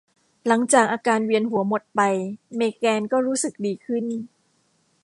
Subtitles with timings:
[0.47, 2.01] หลังจากอาการเวียนหัวหมดไป
[2.55, 4.05] เมแกนก็รู้สึกดีขึ้น